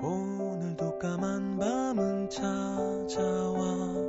오늘도 0.00 0.96
까만 1.00 1.58
밤은 1.58 2.30
찾아와 2.30 4.07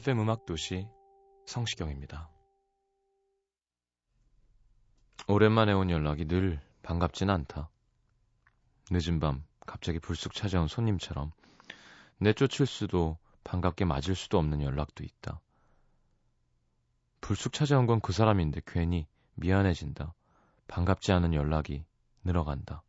FM 0.00 0.20
음악 0.20 0.46
도시 0.46 0.88
성시경입니다. 1.44 2.30
오랜만에 5.28 5.72
온 5.74 5.90
연락이 5.90 6.24
늘 6.24 6.58
반갑진 6.82 7.28
않다. 7.28 7.68
늦은 8.90 9.20
밤 9.20 9.44
갑자기 9.66 9.98
불쑥 9.98 10.32
찾아온 10.32 10.68
손님처럼 10.68 11.32
내쫓을 12.16 12.64
수도 12.64 13.18
반갑게 13.44 13.84
맞을 13.84 14.14
수도 14.14 14.38
없는 14.38 14.62
연락도 14.62 15.04
있다. 15.04 15.38
불쑥 17.20 17.52
찾아온 17.52 17.84
건 17.86 18.00
그 18.00 18.14
사람인데 18.14 18.62
괜히 18.66 19.06
미안해진다. 19.34 20.14
반갑지 20.66 21.12
않은 21.12 21.34
연락이 21.34 21.84
늘어간다. 22.24 22.82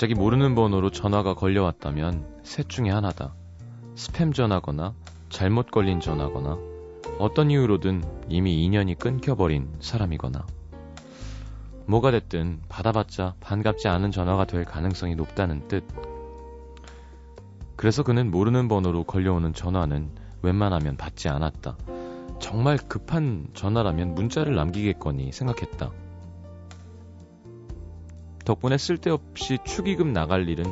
갑자기 0.00 0.14
모르는 0.14 0.54
번호로 0.54 0.88
전화가 0.88 1.34
걸려왔다면 1.34 2.40
셋 2.42 2.70
중에 2.70 2.88
하나다. 2.88 3.34
스팸 3.96 4.32
전화거나 4.32 4.94
잘못 5.28 5.70
걸린 5.70 6.00
전화거나 6.00 6.56
어떤 7.18 7.50
이유로든 7.50 8.02
이미 8.30 8.64
인연이 8.64 8.94
끊겨버린 8.94 9.68
사람이거나 9.80 10.46
뭐가 11.84 12.12
됐든 12.12 12.62
받아봤자 12.70 13.34
반갑지 13.40 13.88
않은 13.88 14.10
전화가 14.10 14.46
될 14.46 14.64
가능성이 14.64 15.16
높다는 15.16 15.68
뜻. 15.68 15.84
그래서 17.76 18.02
그는 18.02 18.30
모르는 18.30 18.68
번호로 18.68 19.04
걸려오는 19.04 19.52
전화는 19.52 20.12
웬만하면 20.40 20.96
받지 20.96 21.28
않았다. 21.28 21.76
정말 22.38 22.78
급한 22.78 23.48
전화라면 23.52 24.14
문자를 24.14 24.54
남기겠거니 24.54 25.30
생각했다. 25.32 25.90
덕분에 28.50 28.78
쓸데없이 28.78 29.58
축의금 29.64 30.12
나갈 30.12 30.48
일은 30.48 30.64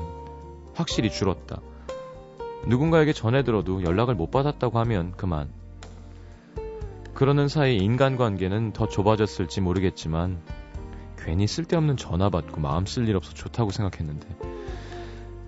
확실히 0.75 1.13
줄었다. 1.13 1.61
누군가에게 2.67 3.13
전해 3.13 3.45
들어도 3.45 3.85
연락을 3.85 4.17
못 4.17 4.33
받았다고 4.33 4.81
하면 4.81 5.13
그만. 5.13 5.49
그러는 7.15 7.47
사이 7.47 7.77
인간관계는 7.77 8.73
더 8.73 8.89
좁아졌을지 8.89 9.61
모르겠지만 9.61 10.43
괜히 11.19 11.47
쓸데없는 11.47 11.97
전화 11.97 12.31
받고 12.31 12.61
마음 12.61 12.85
쓸 12.85 13.09
일 13.09 13.15
없어 13.15 13.33
좋다고 13.33 13.71
생각했는데 13.71 14.27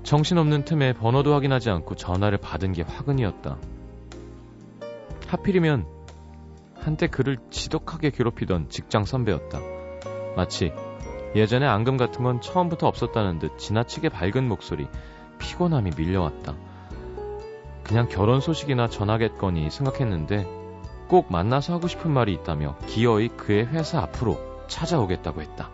정신없는 0.05 0.65
틈에 0.65 0.93
번호도 0.93 1.35
확인하지 1.35 1.69
않고 1.71 1.97
전화를 1.97 2.39
받은 2.39 2.75
게 2.75 2.83
화근이었다. 2.83 3.59
하필이면 5.27 5.85
한때 6.77 7.09
그를 7.09 7.39
지독하게 7.51 8.11
괴롭히던 8.11 8.69
직장 8.69 9.05
선배였다. 9.05 9.59
마치 10.37 10.73
예전에 11.35 11.67
앙금 11.67 11.97
같은 11.97 12.25
건 12.25 12.41
처음부터 12.41 12.89
없었다는 12.89 13.39
듯 13.39 13.59
지나치게 13.59 14.09
밝은 14.09 14.49
목소리, 14.49 14.89
피곤함이 15.39 15.93
밀려왔다. 15.97 16.55
그냥 17.85 18.09
결혼 18.09 18.41
소식이나 18.41 18.89
전하겠거니 18.89 19.71
생각했는데 19.71 20.47
꼭 21.09 21.33
만나서 21.33 21.75
하고 21.75 21.89
싶은 21.89 22.11
말이 22.11 22.33
있다며 22.33 22.77
기어이 22.87 23.29
그의 23.29 23.67
회사 23.67 24.01
앞으로 24.01 24.39
찾아오겠다고 24.69 25.43
했다. 25.43 25.71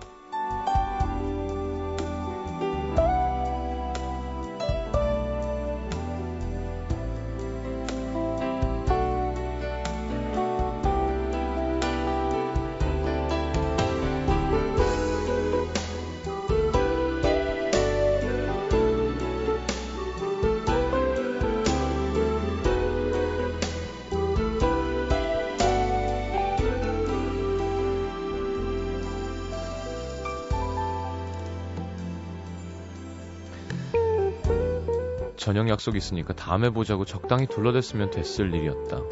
약속 35.87 35.97
있으니까 35.97 36.35
다음에 36.35 36.71
보자고 36.71 37.05
적당히 37.05 37.47
둘러댔으면 37.47 38.11
됐을 38.11 38.53
일이었다. 38.53 39.03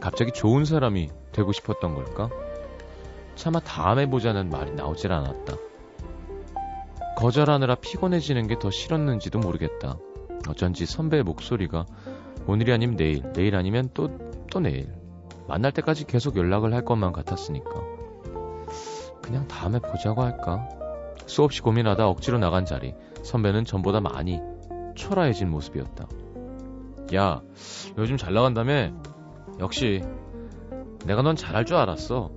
갑자기 0.00 0.32
좋은 0.32 0.64
사람이 0.64 1.10
되고 1.32 1.52
싶었던 1.52 1.94
걸까? 1.94 2.30
차마 3.34 3.60
다음에 3.60 4.08
보자는 4.08 4.48
말이 4.48 4.72
나오질 4.72 5.12
않았다. 5.12 5.56
거절하느라 7.18 7.74
피곤해지는 7.74 8.46
게 8.46 8.58
더 8.58 8.70
싫었는지도 8.70 9.38
모르겠다. 9.38 9.98
어쩐지 10.48 10.86
선배의 10.86 11.22
목소리가 11.22 11.84
오늘이 12.46 12.72
아니면 12.72 12.96
내일, 12.96 13.32
내일 13.32 13.54
아니면 13.54 13.90
또, 13.92 14.08
또 14.50 14.60
내일. 14.60 14.94
만날 15.46 15.72
때까지 15.72 16.06
계속 16.06 16.36
연락을 16.36 16.72
할 16.72 16.86
것만 16.86 17.12
같았으니까. 17.12 17.70
그냥 19.20 19.46
다음에 19.46 19.78
보자고 19.78 20.22
할까? 20.22 20.68
수없이 21.26 21.60
고민하다 21.60 22.08
억지로 22.08 22.38
나간 22.38 22.64
자리. 22.64 22.94
선배는 23.26 23.64
전보다 23.64 24.00
많이 24.00 24.40
초라해진 24.94 25.50
모습이었다. 25.50 26.06
야, 27.14 27.42
요즘 27.98 28.16
잘 28.16 28.32
나간다며? 28.34 28.92
역시 29.60 30.02
내가 31.04 31.22
넌 31.22 31.36
잘할 31.36 31.64
줄 31.64 31.76
알았어. 31.76 32.30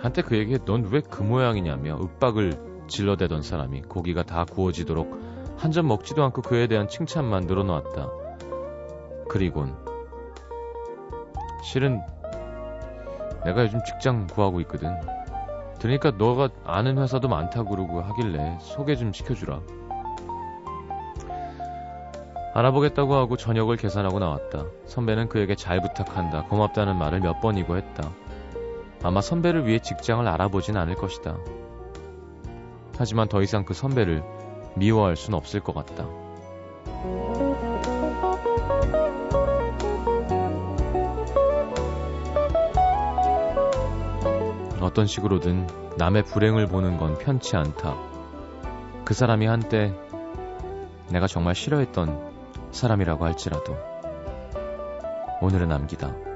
한때 0.00 0.22
그에게 0.22 0.58
넌 0.64 0.90
왜 0.92 1.00
그 1.00 1.22
모양이냐며 1.22 1.98
윽박을 2.00 2.86
질러대던 2.88 3.42
사람이 3.42 3.82
고기가 3.82 4.22
다 4.22 4.44
구워지도록 4.44 5.38
한 5.58 5.72
점 5.72 5.88
먹지도 5.88 6.22
않고 6.22 6.42
그에 6.42 6.66
대한 6.68 6.88
칭찬만 6.88 7.46
늘어놓았다. 7.46 8.08
그리곤 9.28 9.74
실은 11.64 12.00
내가 13.44 13.64
요즘 13.64 13.80
직장 13.84 14.26
구하고 14.28 14.60
있거든. 14.62 14.94
들으니까 15.78 16.12
너가 16.12 16.48
아는 16.64 16.98
회사도 16.98 17.28
많다고 17.28 17.70
그러고 17.70 18.00
하길래 18.00 18.58
소개 18.60 18.96
좀 18.96 19.12
시켜주라. 19.12 19.60
알아보겠다고 22.54 23.14
하고 23.14 23.36
저녁을 23.36 23.76
계산하고 23.76 24.18
나왔다. 24.18 24.64
선배는 24.86 25.28
그에게 25.28 25.54
잘 25.54 25.80
부탁한다, 25.80 26.44
고맙다는 26.44 26.96
말을 26.96 27.20
몇 27.20 27.40
번이고 27.40 27.76
했다. 27.76 28.10
아마 29.02 29.20
선배를 29.20 29.66
위해 29.66 29.78
직장을 29.78 30.26
알아보진 30.26 30.76
않을 30.76 30.96
것이다. 30.96 31.36
하지만 32.96 33.28
더 33.28 33.42
이상 33.42 33.64
그 33.64 33.74
선배를 33.74 34.24
미워할 34.74 35.14
순 35.14 35.34
없을 35.34 35.60
것 35.60 35.74
같다. 35.74 36.06
어떤 44.88 45.06
식으로든 45.06 45.66
남의 45.98 46.24
불행을 46.24 46.66
보는 46.66 46.96
건 46.96 47.18
편치 47.18 47.56
않다. 47.56 47.94
그 49.04 49.12
사람이 49.12 49.44
한때 49.44 49.94
내가 51.10 51.26
정말 51.26 51.54
싫어했던 51.54 52.70
사람이라고 52.72 53.26
할지라도 53.26 53.76
오늘은 55.42 55.68
남기다. 55.68 56.27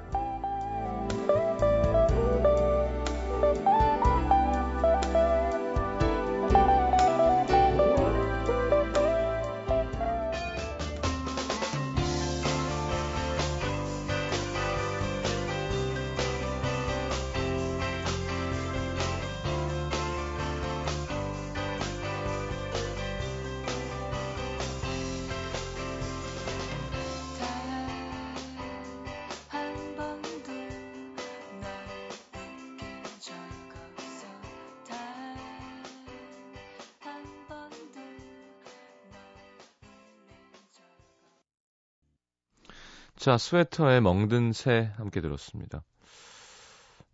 자, 43.23 43.39
스웨터에 43.39 44.01
멍든 44.01 44.53
새 44.53 44.91
함께 44.97 45.21
들었습니다. 45.21 45.85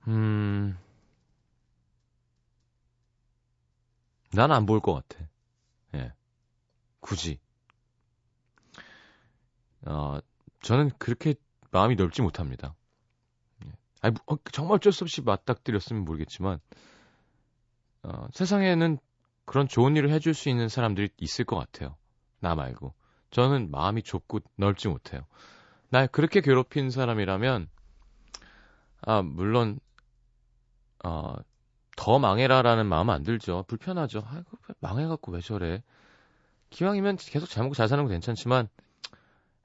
음, 0.09 0.77
난 4.33 4.51
안 4.51 4.65
볼 4.65 4.81
것 4.81 4.95
같아. 4.95 5.29
예. 5.95 6.13
굳이. 7.01 7.41
어, 9.87 10.19
저는 10.63 10.91
그렇게 10.99 11.35
마음이 11.71 11.95
넓지 11.97 12.23
못합니다. 12.23 12.75
예. 13.67 13.73
아니, 14.03 14.15
뭐, 14.27 14.37
어, 14.37 14.39
정말 14.53 14.77
어쩔 14.77 14.93
수 14.93 15.05
없이 15.05 15.23
맞닥뜨렸으면 15.23 16.05
모르겠지만, 16.05 16.61
어, 18.03 18.29
세상에는 18.33 18.99
그런 19.45 19.69
좋은 19.69 19.97
일을 19.97 20.11
해줄 20.11 20.35
수 20.35 20.49
있는 20.49 20.69
사람들이 20.69 21.11
있을 21.19 21.45
것 21.45 21.57
같아요. 21.57 21.97
나 22.41 22.55
말고. 22.55 22.95
저는 23.31 23.71
마음이 23.71 24.03
좁고 24.03 24.41
넓지 24.57 24.89
못해요. 24.89 25.23
날 25.91 26.09
그렇게 26.09 26.41
괴롭힌 26.41 26.91
사람이라면, 26.91 27.69
아, 29.03 29.23
물론, 29.23 29.81
어, 31.05 31.35
더 31.97 32.19
망해라라는 32.19 32.87
마음은 32.87 33.15
안 33.15 33.23
들죠. 33.23 33.65
불편하죠. 33.69 34.23
아이고, 34.27 34.59
망해갖고 34.81 35.33
왜 35.33 35.41
저래. 35.41 35.83
기왕이면 36.71 37.17
계속 37.17 37.49
잘 37.49 37.65
먹고 37.65 37.75
잘 37.75 37.89
사는 37.89 38.05
건 38.05 38.11
괜찮지만, 38.13 38.69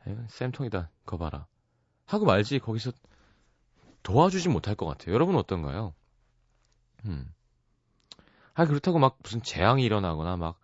에이, 0.07 0.15
쌤통이다. 0.29 0.89
거 1.05 1.17
봐라. 1.17 1.47
하고 2.05 2.25
말지, 2.25 2.59
거기서 2.59 2.91
도와주지 4.03 4.49
못할 4.49 4.75
것 4.75 4.85
같아요. 4.85 5.13
여러분 5.13 5.35
어떤가요? 5.35 5.93
음. 7.05 7.33
아, 8.53 8.65
그렇다고 8.65 8.99
막 8.99 9.17
무슨 9.23 9.41
재앙이 9.41 9.83
일어나거나 9.83 10.37
막, 10.37 10.59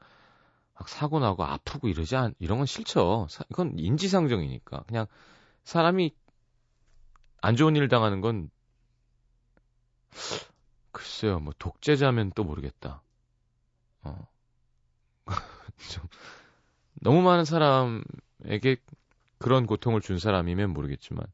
막 0.74 0.90
사고 0.90 1.20
나고 1.20 1.44
아프고 1.44 1.88
이러지 1.88 2.16
않, 2.16 2.34
이런 2.40 2.60
건 2.60 2.68
싫죠. 2.68 3.28
사, 3.30 3.44
이건 3.50 3.78
인지상정이니까. 3.78 4.84
그냥 4.88 5.08
사람이 5.70 6.16
안 7.42 7.56
좋은 7.56 7.76
일 7.76 7.90
당하는 7.90 8.22
건 8.22 8.50
글쎄요, 10.92 11.40
뭐 11.40 11.54
독재자면 11.60 12.32
또 12.34 12.44
모르겠다. 12.44 13.04
어. 14.02 14.28
좀 15.92 16.08
너무 16.96 17.22
많은 17.22 17.46
사람에게 17.46 18.78
그런 19.38 19.68
고통을 19.68 20.02
준 20.02 20.18
사람이면 20.18 20.72
모르겠지만 20.72 21.28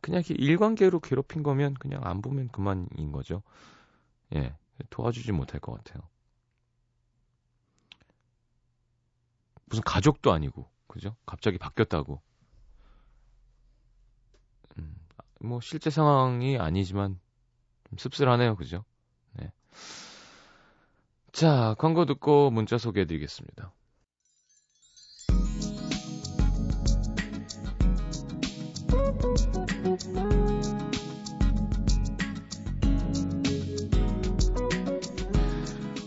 그냥 0.00 0.22
일관계로 0.28 1.00
괴롭힌 1.00 1.42
거면 1.42 1.74
그냥 1.74 2.06
안 2.06 2.22
보면 2.22 2.50
그만인 2.50 3.10
거죠. 3.10 3.42
예. 4.36 4.54
도와주지 4.90 5.32
못할 5.32 5.58
것 5.60 5.72
같아요. 5.72 6.08
무슨 9.66 9.82
가족도 9.82 10.32
아니고, 10.32 10.68
그죠? 10.86 11.16
갑자기 11.26 11.58
바뀌었다고. 11.58 12.20
음, 14.78 14.96
뭐 15.42 15.60
실제 15.60 15.90
상황이 15.90 16.56
아니지만 16.58 17.18
좀 17.88 17.98
씁쓸하네요, 17.98 18.56
그죠? 18.56 18.84
네. 19.32 19.50
자, 21.32 21.74
광고 21.78 22.04
듣고 22.06 22.50
문자 22.50 22.78
소개해 22.78 23.06
드리겠습니다. 23.06 23.72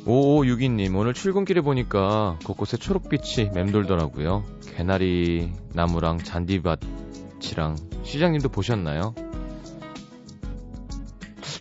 5562님, 0.06 0.96
오늘 0.96 1.14
출근길에 1.16 1.62
보니까 1.62 2.38
곳곳에 2.46 2.78
초록빛이 2.78 3.50
맴돌더라고요. 3.50 4.46
개나리 4.76 5.52
나무랑 5.74 6.20
잔디밭이랑 6.20 7.76
시장님도 8.04 8.50
보셨나요? 8.50 9.16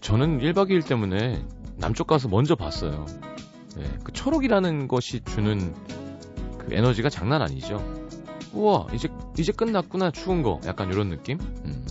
저는 0.05 0.41
1박 0.41 0.69
2일 0.69 0.87
때문에 0.87 1.43
남쪽 1.79 2.07
가서 2.07 2.29
먼저 2.29 2.55
봤어요. 2.55 3.07
네, 3.79 3.85
그 4.05 4.13
초록이라는 4.13 4.87
것이 4.87 5.25
주는 5.25 5.75
그 6.59 6.75
에너지가 6.75 7.09
장난 7.09 7.41
아니죠. 7.41 7.83
우와, 8.53 8.89
이제, 8.93 9.09
이제 9.39 9.51
끝났구나, 9.51 10.11
추운 10.11 10.43
거. 10.43 10.61
약간 10.67 10.93
이런 10.93 11.09
느낌? 11.09 11.39
음. 11.41 11.87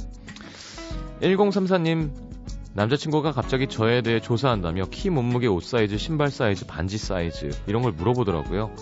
1034님, 1.21 2.11
남자친구가 2.75 3.31
갑자기 3.31 3.65
저에 3.65 4.03
대해 4.03 4.19
조사한다며 4.19 4.85
키, 4.91 5.09
몸무게, 5.09 5.47
옷 5.47 5.63
사이즈, 5.63 5.97
신발 5.97 6.29
사이즈, 6.29 6.67
반지 6.67 6.99
사이즈 6.99 7.49
이런 7.65 7.81
걸 7.81 7.93
물어보더라고요. 7.93 8.75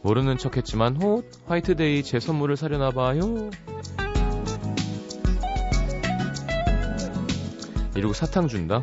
모르는 0.00 0.38
척 0.38 0.56
했지만 0.56 0.96
호 0.96 1.22
화이트데이 1.48 2.02
제 2.02 2.18
선물을 2.18 2.56
사려나 2.56 2.92
봐요. 2.92 3.50
이러고 8.00 8.14
사탕 8.14 8.48
준다? 8.48 8.82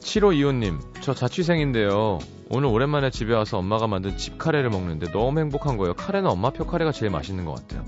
7525님, 0.00 0.78
저 1.00 1.14
자취생인데요. 1.14 2.18
오늘 2.50 2.68
오랜만에 2.68 3.08
집에 3.08 3.34
와서 3.34 3.56
엄마가 3.58 3.86
만든 3.86 4.18
집 4.18 4.36
카레를 4.36 4.68
먹는데 4.68 5.10
너무 5.10 5.40
행복한 5.40 5.78
거예요. 5.78 5.94
카레는 5.94 6.28
엄마표 6.30 6.66
카레가 6.66 6.92
제일 6.92 7.10
맛있는 7.10 7.46
것 7.46 7.54
같아요. 7.54 7.86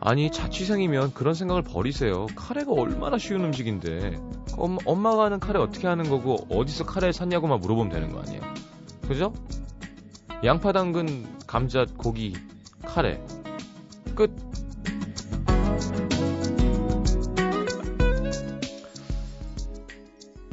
아니 0.00 0.32
자취생이면 0.32 1.14
그런 1.14 1.34
생각을 1.34 1.62
버리세요. 1.62 2.26
카레가 2.34 2.72
얼마나 2.72 3.16
쉬운 3.16 3.44
음식인데 3.44 4.18
엄마, 4.58 4.78
엄마가 4.84 5.26
하는 5.26 5.38
카레 5.38 5.60
어떻게 5.60 5.86
하는 5.86 6.10
거고 6.10 6.46
어디서 6.50 6.84
카레를 6.84 7.12
샀냐고만 7.12 7.60
물어보면 7.60 7.92
되는 7.92 8.10
거 8.12 8.20
아니에요. 8.20 8.40
그죠? 9.06 9.32
양파 10.44 10.72
당근 10.72 11.24
감자 11.46 11.86
고기 11.96 12.34
카레 12.84 13.24
끝. 14.16 14.53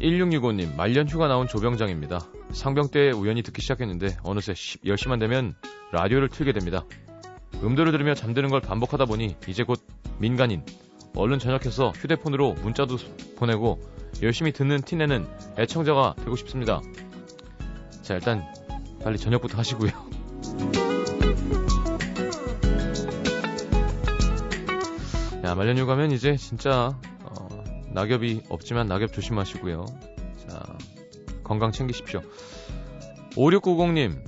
(1665님) 0.01 0.75
말년 0.75 1.07
휴가 1.07 1.27
나온 1.27 1.47
조병장입니다 1.47 2.19
상병 2.51 2.89
때 2.89 3.11
우연히 3.11 3.43
듣기 3.43 3.61
시작했는데 3.61 4.17
어느새 4.23 4.53
10시만 4.53 5.19
되면 5.19 5.53
라디오를 5.91 6.29
틀게 6.29 6.53
됩니다 6.53 6.83
음도를 7.63 7.91
들으며 7.91 8.15
잠드는 8.15 8.49
걸 8.49 8.61
반복하다 8.61 9.05
보니 9.05 9.35
이제 9.47 9.63
곧 9.63 9.79
민간인. 10.17 10.65
얼른 11.15 11.39
저녁해서 11.39 11.91
휴대폰으로 11.91 12.53
문자도 12.53 12.97
보내고 13.37 13.79
열심히 14.21 14.51
듣는 14.51 14.81
티내는 14.81 15.25
애청자가 15.57 16.15
되고 16.17 16.35
싶습니다. 16.37 16.81
자, 18.01 18.15
일단 18.15 18.45
빨리 19.03 19.17
저녁부터 19.17 19.57
하시고요. 19.57 19.91
야, 25.43 25.55
말년 25.55 25.77
휴 25.77 25.85
가면 25.85 26.11
이제 26.11 26.37
진짜 26.37 26.87
어, 26.87 27.01
낙엽이 27.93 28.43
없지만 28.49 28.87
낙엽 28.87 29.13
조심하시고요. 29.13 29.85
자, 30.47 30.77
건강 31.43 31.71
챙기십시오. 31.71 32.21
5690님, 33.31 34.23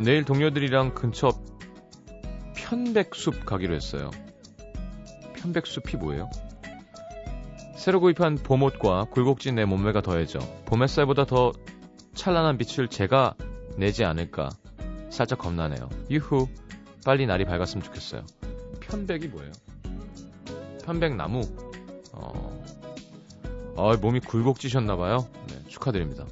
내일 0.00 0.24
동료들이랑 0.24 0.94
근처 0.94 1.32
편백숲 2.54 3.44
가기로 3.44 3.74
했어요. 3.74 4.10
편백숲이 5.34 5.96
뭐예요? 5.96 6.30
새로 7.76 8.00
구입한 8.00 8.36
봄옷과 8.36 9.06
굴곡진 9.10 9.56
내 9.56 9.64
몸매가 9.64 10.02
더해져 10.02 10.38
봄 10.66 10.82
햇살보다 10.84 11.24
더 11.24 11.52
찬란한 12.14 12.56
빛을 12.56 12.88
제가 12.88 13.34
내지 13.76 14.04
않을까 14.04 14.50
살짝 15.10 15.38
겁나네요. 15.38 15.88
유후 16.10 16.48
빨리 17.04 17.26
날이 17.26 17.44
밝았으면 17.44 17.82
좋겠어요. 17.82 18.24
편백이 18.80 19.28
뭐예요? 19.28 19.52
편백나무? 20.84 21.42
어, 22.12 22.62
어 23.76 23.96
몸이 23.96 24.20
굴곡지셨나봐요. 24.20 25.26
네, 25.48 25.62
축하드립니다. 25.68 26.26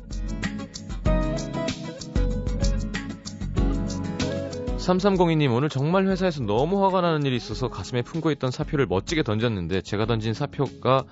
3302님, 4.79 5.55
오늘 5.55 5.69
정말 5.69 6.07
회사에서 6.07 6.43
너무 6.43 6.85
화가 6.85 7.01
나는 7.01 7.25
일이 7.25 7.37
있어서 7.37 7.69
가슴에 7.69 8.03
품고 8.03 8.31
있던 8.33 8.51
사표를 8.51 8.87
멋지게 8.87 9.23
던졌는데 9.23 9.83
제가 9.83 10.07
던진 10.07 10.33
사표가 10.35 11.05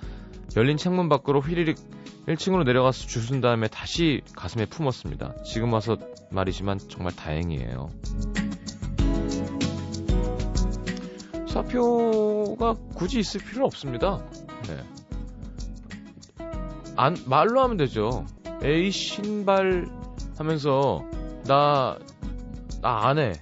열린 0.57 0.75
창문 0.77 1.07
밖으로 1.07 1.39
휘리릭 1.39 1.77
1층으로 2.27 2.63
내려가서 2.65 3.07
주순 3.07 3.41
다음에 3.41 3.67
다시 3.67 4.21
가슴에 4.35 4.65
품었습니다. 4.65 5.43
지금 5.43 5.71
와서 5.71 5.97
말이지만 6.31 6.79
정말 6.89 7.15
다행이에요. 7.15 7.89
사표가 11.47 12.75
굳이 12.95 13.19
있을 13.19 13.41
필요 13.41 13.65
없습니다. 13.65 14.23
네. 14.67 16.45
안, 16.95 17.17
말로 17.25 17.61
하면 17.61 17.77
되죠. 17.77 18.25
에이, 18.63 18.91
신발 18.91 19.87
하면서, 20.37 21.03
나, 21.45 21.97
나 22.81 23.07
안 23.07 23.17
해. 23.19 23.33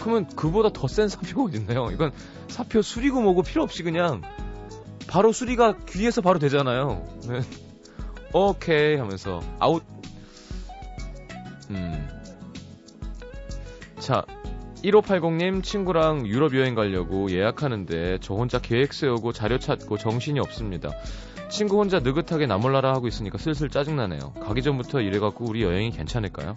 그러면 0.00 0.26
그보다 0.28 0.70
더 0.72 0.86
센 0.88 1.08
사표가 1.08 1.42
어딨나요? 1.44 1.90
이건 1.92 2.12
사표 2.48 2.82
수리고 2.82 3.20
뭐고 3.20 3.42
필요 3.42 3.62
없이 3.62 3.82
그냥 3.82 4.22
바로 5.08 5.32
수리가 5.32 5.76
귀에서 5.88 6.20
바로 6.22 6.38
되잖아요. 6.38 7.04
네. 7.28 7.40
오케이 8.32 8.96
하면서 8.96 9.40
아웃. 9.58 9.82
음. 11.70 12.08
자, 13.98 14.24
1580님 14.82 15.62
친구랑 15.62 16.26
유럽 16.26 16.56
여행 16.56 16.74
가려고 16.74 17.30
예약하는데 17.30 18.18
저 18.20 18.34
혼자 18.34 18.58
계획 18.58 18.94
세우고 18.94 19.32
자료 19.32 19.58
찾고 19.58 19.98
정신이 19.98 20.40
없습니다. 20.40 20.90
친구 21.50 21.78
혼자 21.78 22.00
느긋하게 22.00 22.46
나몰라라 22.46 22.92
하고 22.94 23.06
있으니까 23.06 23.36
슬슬 23.36 23.68
짜증나네요. 23.68 24.32
가기 24.40 24.62
전부터 24.62 25.00
이래갖고 25.00 25.44
우리 25.44 25.62
여행이 25.62 25.90
괜찮을까요? 25.90 26.54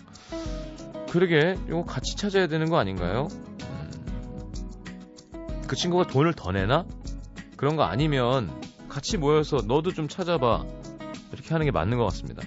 그러게 1.10 1.58
이거 1.68 1.84
같이 1.84 2.16
찾아야 2.16 2.48
되는 2.48 2.70
거 2.70 2.78
아닌가요? 2.78 3.28
음, 3.64 3.92
그 5.68 5.76
친구가 5.76 6.08
돈을 6.08 6.34
더 6.34 6.52
내나? 6.52 6.86
그런 7.58 7.76
거 7.76 7.84
아니면 7.84 8.50
같이 8.88 9.18
모여서 9.18 9.58
너도 9.68 9.92
좀 9.92 10.08
찾아봐. 10.08 10.66
이렇게 11.34 11.50
하는 11.50 11.66
게 11.66 11.72
맞는 11.72 11.98
것 11.98 12.06
같습니다. 12.06 12.44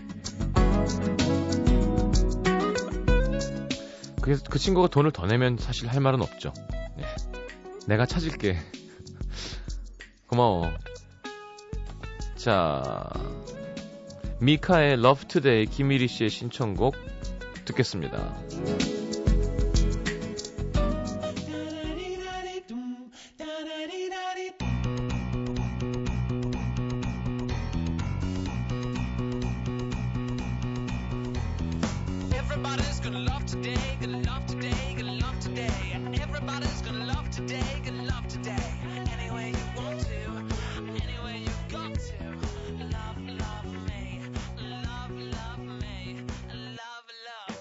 그, 4.26 4.42
그 4.42 4.58
친구가 4.58 4.88
돈을 4.88 5.12
더 5.12 5.24
내면 5.24 5.56
사실 5.56 5.86
할 5.88 6.00
말은 6.00 6.20
없죠. 6.20 6.52
네. 6.96 7.04
내가 7.86 8.06
찾을게. 8.06 8.58
고마워. 10.26 10.68
자, 12.34 13.08
미카의 14.40 14.94
Love 14.94 15.28
Today 15.28 15.66
김미리 15.66 16.08
씨의 16.08 16.30
신청곡 16.30 16.96
듣겠습니다. 17.66 18.95
Today, 33.66 33.98
gonna 34.00 34.22
love 34.22 34.46
today, 34.46 34.94
gonna 34.96 35.12
love 35.14 35.40
today. 35.40 35.98
Everybody's 36.22 36.82
gonna 36.82 37.04
love 37.04 37.28
today, 37.30 37.82
gonna 37.84 38.04
love 38.04 38.28
today. 38.28 38.66
Any 39.12 39.28
way 39.34 39.48
you 39.50 39.82
want 39.82 40.00
to, 40.00 40.18
any 41.02 41.18
way 41.24 41.38
you 41.42 41.50
got 41.68 41.92
to. 41.94 42.14
Love, 42.94 43.18
love 43.26 43.66
me, 43.88 44.20
love, 44.86 45.10
love 45.10 45.58
me, 45.58 46.16
love, 46.78 47.06
love. 47.26 47.58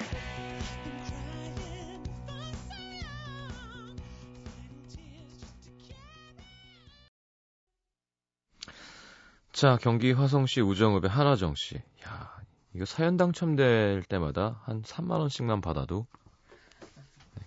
Been 0.85 1.01
crying 1.09 2.05
for 2.27 2.45
so 2.69 2.77
long, 3.01 3.97
fighting 4.45 4.85
tears 4.93 5.33
just 5.41 5.57
to 5.65 5.71
carry. 5.87 6.45
자, 9.53 9.77
경기 9.81 10.11
화성시 10.11 10.61
우정읍의 10.61 11.09
한화정 11.09 11.55
씨. 11.55 11.81
야, 12.75 12.77
이거 12.77 12.85
사연 12.85 13.17
당첨될 13.17 14.03
때마다 14.03 14.59
한 14.63 14.81
3만 14.81 15.19
원씩만 15.19 15.61
받아도 15.61 16.05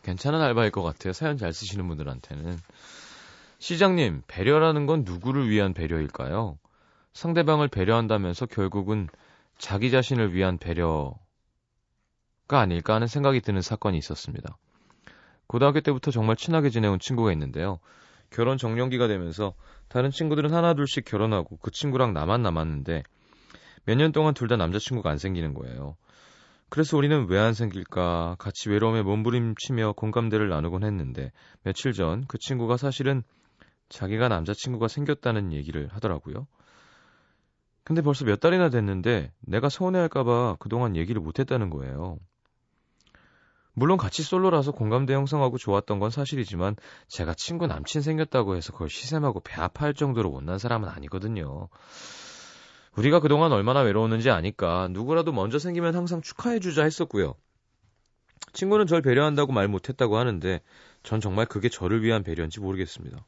괜찮은 0.03 0.41
알바일 0.41 0.71
것 0.71 0.83
같아요. 0.83 1.13
사연 1.13 1.37
잘 1.37 1.53
쓰시는 1.53 1.87
분들한테는. 1.87 2.57
시장님, 3.59 4.23
배려라는 4.27 4.87
건 4.87 5.03
누구를 5.05 5.51
위한 5.51 5.75
배려일까요? 5.75 6.59
상대방을 7.13 7.69
배려한다면서 7.69 8.47
결국은 8.47 9.09
자기 9.59 9.91
자신을 9.91 10.33
위한 10.33 10.57
배려가 10.57 11.19
아닐까 12.49 12.95
하는 12.95 13.07
생각이 13.07 13.41
드는 13.41 13.61
사건이 13.61 13.99
있었습니다. 13.99 14.57
고등학교 15.47 15.81
때부터 15.81 16.11
정말 16.11 16.37
친하게 16.37 16.71
지내온 16.71 17.01
친구가 17.01 17.33
있는데요. 17.33 17.81
결혼 18.31 18.57
정년기가 18.57 19.09
되면서 19.09 19.55
다른 19.89 20.11
친구들은 20.11 20.55
하나 20.55 20.75
둘씩 20.75 21.05
결혼하고 21.05 21.57
그 21.57 21.71
친구랑 21.71 22.13
나만 22.13 22.43
남았는데 22.43 23.03
몇 23.89 23.97
년 23.97 24.13
동안 24.13 24.35
둘 24.35 24.49
다 24.49 24.57
남자친구가 24.57 25.09
안 25.11 25.17
생기는 25.17 25.55
거예요. 25.55 25.97
그래서 26.69 26.99
우리는 26.99 27.27
왜 27.31 27.39
안 27.39 27.55
생길까 27.55 28.37
같이 28.39 28.69
외로움에 28.69 29.01
몸부림치며 29.01 29.93
공감대를 29.93 30.51
나누곤 30.51 30.85
했는데 30.85 31.33
며칠 31.63 31.95
전 31.95 32.25
그 32.29 32.37
친구가 32.37 32.77
사실은 32.77 33.23
자기가 33.89 34.29
남자친구가 34.29 34.89
생겼다는 34.89 35.55
얘기를 35.55 35.89
하더라고요. 35.89 36.47
근데 37.83 38.03
벌써 38.03 38.27
몇 38.27 38.39
달이나 38.41 38.69
됐는데 38.69 39.33
내가 39.41 39.71
서운해할까봐 39.71 40.57
그동안 40.59 40.95
얘기를 40.95 41.23
못했다는 41.23 41.71
거예요. 41.71 42.19
물론 43.73 43.97
같이 43.97 44.23
솔로라서 44.23 44.73
공감대 44.73 45.15
형성하고 45.15 45.57
좋았던 45.57 45.99
건 45.99 46.11
사실이지만 46.11 46.77
제가 47.07 47.33
친구 47.33 47.67
남친 47.67 48.03
생겼다고 48.03 48.57
해서 48.57 48.73
그걸 48.73 48.91
시샘하고 48.91 49.41
배 49.41 49.59
아파할 49.63 49.95
정도로 49.95 50.31
못난 50.31 50.59
사람은 50.59 50.91
아니거든요. 50.91 51.69
우리가 52.99 53.21
그동안 53.21 53.53
얼마나 53.53 53.81
외로웠는지 53.83 54.29
아니까 54.31 54.89
누구라도 54.91 55.31
먼저 55.33 55.59
생기면 55.61 55.95
항상 55.95 56.21
축하해주자 56.21 56.83
했었고요. 56.83 57.35
친구는 58.53 58.87
절 58.89 59.03
배려한다고 59.03 59.53
말 59.53 59.69
못했다고 59.69 60.17
하는데 60.17 60.61
전 61.05 61.21
정말 61.21 61.47
그게 61.47 61.69
저를 61.69 62.03
위한 62.03 62.25
배려인지 62.25 62.59
모르겠습니다. 62.61 63.25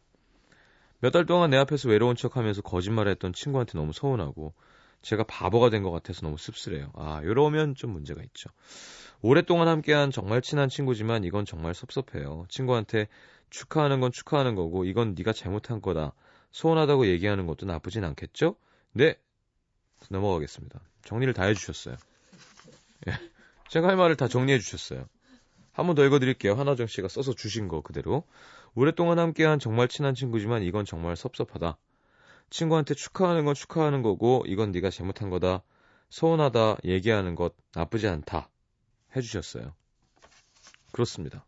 몇 1.01 1.13
달 1.13 1.25
동안 1.25 1.51
내 1.51 1.57
앞에서 1.57 1.89
외로운 1.89 2.17
척 2.17 2.37
하면서 2.37 2.63
거짓말을 2.63 3.13
했던 3.13 3.33
친구한테 3.33 3.79
너무 3.79 3.93
서운하고 3.93 4.55
제가 5.03 5.23
바보가 5.25 5.71
된 5.71 5.83
것 5.85 5.91
같아서 5.93 6.23
너무 6.23 6.37
씁쓸해요. 6.37 6.91
아, 6.95 7.21
이러면 7.23 7.75
좀 7.77 7.93
문제가 7.93 8.23
있죠. 8.25 8.51
오랫동안 9.23 9.69
함께한 9.69 10.11
정말 10.11 10.43
친한 10.43 10.69
친구지만 10.69 11.25
이건 11.25 11.45
정말 11.47 11.75
섭섭해요. 11.75 12.45
친구한테 12.49 13.07
축하하는 13.51 14.01
건 14.01 14.11
축하하는 14.13 14.57
거고 14.57 14.85
이건 14.85 15.15
네가 15.17 15.33
잘못한 15.33 15.81
거다. 15.81 16.13
소원하다고 16.51 17.07
얘기하는 17.07 17.47
것도 17.47 17.67
나쁘진 17.67 18.05
않겠죠? 18.05 18.57
네. 18.93 19.17
넘어가겠습니다. 20.09 20.81
정리를 21.05 21.33
다 21.35 21.45
해주셨어요. 21.45 21.97
예. 23.09 23.13
제가 23.69 23.89
할 23.89 23.97
말을 23.97 24.17
다 24.17 24.29
정리해 24.29 24.59
주셨어요. 24.59 25.07
한 25.73 25.87
번 25.87 25.95
더 25.95 26.05
읽어드릴게요. 26.05 26.55
한화정 26.55 26.87
씨가 26.89 27.09
써서 27.09 27.35
주신 27.35 27.69
거 27.69 27.81
그대로. 27.81 28.25
오랫동안 28.75 29.19
함께한 29.19 29.59
정말 29.59 29.89
친한 29.89 30.15
친구지만 30.15 30.63
이건 30.63 30.85
정말 30.85 31.17
섭섭하다. 31.17 31.79
친구한테 32.51 32.95
축하하는 32.95 33.45
건 33.45 33.55
축하하는 33.55 34.03
거고 34.03 34.45
이건 34.47 34.73
네가 34.73 34.91
잘못한 34.91 35.31
거다. 35.31 35.63
서운하다 36.11 36.79
얘기하는 36.85 37.35
것 37.37 37.55
나쁘지 37.75 38.09
않다. 38.09 38.51
해주셨어요. 39.17 39.75
그렇습니다. 40.93 41.47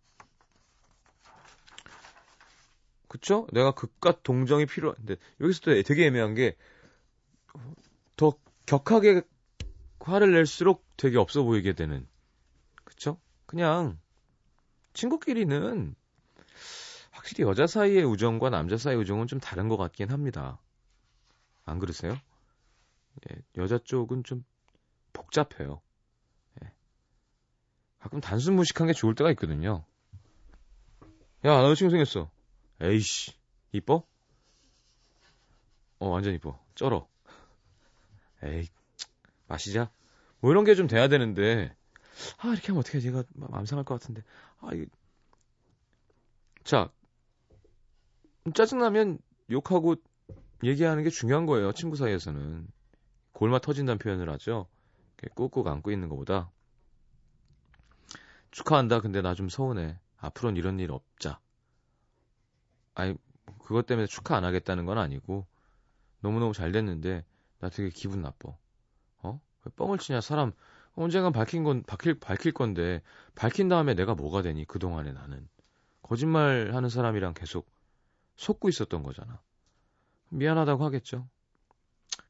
그쵸? 3.08 3.46
내가 3.52 3.72
극과 3.72 4.22
동정이 4.22 4.66
필요한데 4.66 5.16
여기서 5.40 5.60
또 5.60 5.82
되게 5.82 6.06
애매한 6.06 6.34
게더 6.34 6.56
격하게 8.66 9.22
화를 10.00 10.32
낼수록 10.32 10.84
되게 10.96 11.18
없어 11.18 11.42
보이게 11.42 11.74
되는 11.74 12.06
그쵸? 12.84 13.18
그냥 13.46 13.98
친구끼리는 14.94 15.94
확실히 17.10 17.44
여자 17.44 17.66
사이의 17.66 18.04
우정과 18.04 18.50
남자 18.50 18.76
사이의 18.76 19.00
우정은 19.00 19.26
좀 19.26 19.38
다른 19.38 19.68
것 19.68 19.76
같긴 19.76 20.10
합니다. 20.10 20.58
안 21.64 21.78
그러세요? 21.78 22.16
예, 23.30 23.36
여자 23.56 23.78
쪽은 23.78 24.24
좀 24.24 24.44
복잡해요. 25.12 25.80
예. 26.62 26.72
가끔 27.98 28.20
단순 28.20 28.56
무식한 28.56 28.86
게 28.86 28.92
좋을 28.92 29.14
때가 29.14 29.30
있거든요. 29.32 29.84
야, 31.44 31.50
나 31.56 31.64
여자친구 31.64 31.90
생겼어. 31.90 32.30
에이씨, 32.80 33.32
이뻐? 33.72 34.06
어, 35.98 36.08
완전 36.08 36.34
이뻐. 36.34 36.58
쩔어. 36.74 37.08
에이, 38.44 38.68
마시자. 39.48 39.90
뭐 40.40 40.50
이런 40.50 40.64
게 40.64 40.74
좀 40.74 40.86
돼야 40.88 41.08
되는데, 41.08 41.74
아, 42.38 42.48
이렇게 42.48 42.68
하면 42.68 42.80
어떻게 42.80 43.00
제가 43.00 43.24
마음 43.34 43.64
상할 43.66 43.84
것 43.84 44.00
같은데, 44.00 44.22
아, 44.60 44.70
이게. 44.74 44.86
자, 46.64 46.90
짜증나면 48.54 49.18
욕하고 49.50 49.96
얘기하는 50.64 51.02
게 51.04 51.10
중요한 51.10 51.46
거예요. 51.46 51.72
친구 51.72 51.96
사이에서는. 51.96 52.66
골마 53.32 53.58
터진다는 53.58 53.98
표현을 53.98 54.28
하죠. 54.30 54.68
꾹꾹 55.34 55.68
안고 55.68 55.90
있는 55.90 56.08
것보다. 56.08 56.50
축하한다. 58.50 59.00
근데 59.00 59.22
나 59.22 59.34
좀 59.34 59.48
서운해. 59.48 59.98
앞으로는 60.18 60.56
이런 60.56 60.78
일 60.78 60.92
없자. 60.92 61.40
아니, 62.94 63.16
그것 63.60 63.86
때문에 63.86 64.06
축하 64.06 64.36
안 64.36 64.44
하겠다는 64.44 64.84
건 64.86 64.98
아니고, 64.98 65.46
너무너무 66.20 66.52
잘 66.52 66.70
됐는데, 66.72 67.24
나 67.62 67.68
되게 67.68 67.90
기분 67.90 68.22
나빠. 68.22 68.56
어? 69.22 69.40
왜 69.64 69.72
뻥을 69.76 69.98
치냐? 69.98 70.20
사람, 70.20 70.52
언젠간 70.96 71.32
밝힌 71.32 71.62
건, 71.62 71.84
밝힐, 71.84 72.18
밝힐 72.18 72.52
건데, 72.52 73.02
밝힌 73.36 73.68
다음에 73.68 73.94
내가 73.94 74.16
뭐가 74.16 74.42
되니? 74.42 74.64
그 74.66 74.80
동안에 74.80 75.12
나는. 75.12 75.48
거짓말 76.02 76.72
하는 76.74 76.88
사람이랑 76.88 77.34
계속 77.34 77.70
속고 78.34 78.68
있었던 78.68 79.04
거잖아. 79.04 79.40
미안하다고 80.30 80.84
하겠죠. 80.84 81.28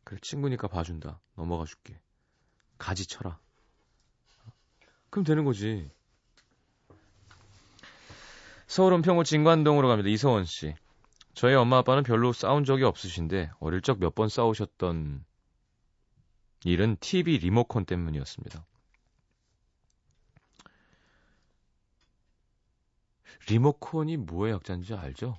그래, 0.04 0.18
친구니까 0.20 0.68
봐준다. 0.68 1.18
넘어가 1.34 1.64
줄게. 1.64 1.98
가지 2.76 3.08
쳐라. 3.08 3.38
그럼 5.08 5.24
되는 5.24 5.46
거지. 5.46 5.90
서울 8.66 8.92
은평구 8.92 9.24
진관동으로 9.24 9.88
갑니다. 9.88 10.10
이서원 10.10 10.44
씨. 10.44 10.74
저희 11.34 11.54
엄마 11.54 11.78
아빠는 11.78 12.02
별로 12.02 12.32
싸운 12.32 12.64
적이 12.64 12.84
없으신데 12.84 13.50
어릴 13.60 13.80
적 13.82 13.98
몇 13.98 14.14
번 14.14 14.28
싸우셨던 14.28 15.24
일은 16.64 16.96
TV 17.00 17.38
리모컨 17.38 17.84
때문이었습니다. 17.84 18.64
리모컨이 23.48 24.16
뭐의 24.18 24.52
약자인지 24.54 24.94
알죠? 24.94 25.38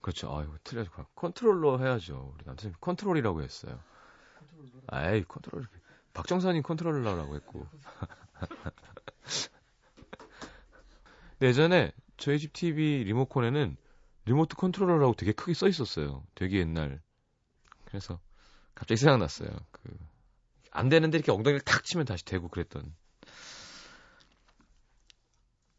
그렇죠. 0.00 0.34
아이고, 0.36 0.56
틀려서 0.64 0.90
컨트롤러 1.14 1.78
해야죠. 1.78 2.32
우리 2.34 2.44
남편이 2.46 2.74
컨트롤이라고 2.80 3.42
했어요. 3.42 3.78
아이, 4.86 5.22
컨트롤. 5.24 5.66
박정선이 6.14 6.62
컨트롤러라고 6.62 7.36
했고. 7.36 7.66
예전에 11.42 11.92
저희 12.18 12.38
집 12.38 12.52
TV 12.52 13.04
리모컨에는 13.04 13.76
리모트 14.26 14.56
컨트롤러라고 14.56 15.14
되게 15.14 15.32
크게 15.32 15.54
써 15.54 15.68
있었어요. 15.68 16.24
되게 16.34 16.58
옛날. 16.58 17.00
그래서 17.86 18.20
갑자기 18.74 18.98
생각났어요. 19.00 19.48
그, 19.70 19.96
안 20.70 20.88
되는데 20.88 21.16
이렇게 21.16 21.32
엉덩이를 21.32 21.60
탁 21.60 21.84
치면 21.84 22.04
다시 22.04 22.24
되고 22.24 22.48
그랬던. 22.48 22.94